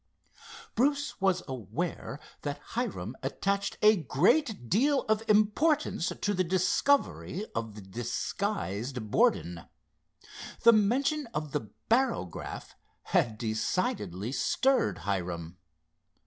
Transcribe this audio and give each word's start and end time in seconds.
Bruce 0.73 1.21
was 1.21 1.43
aware 1.47 2.19
that 2.41 2.57
Hiram 2.73 3.15
attached 3.21 3.77
a 3.83 3.97
great 3.97 4.67
deal 4.67 5.01
of 5.03 5.21
importance 5.29 6.11
to 6.21 6.33
the 6.33 6.43
discovery 6.43 7.45
of 7.53 7.75
the 7.75 7.81
disguised 7.81 9.11
Borden. 9.11 9.65
The 10.63 10.73
mention 10.73 11.27
of 11.35 11.51
the 11.51 11.69
barograph 11.87 12.73
had 13.11 13.37
decidedly 13.37 14.31
stirred 14.31 14.97
Hiram. 15.05 15.59